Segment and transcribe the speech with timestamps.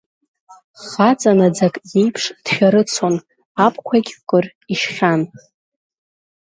[0.87, 3.15] Хаҵа наӡак иеиԥш дшәарацон
[3.65, 5.21] абқәагь кыр ишьхьан.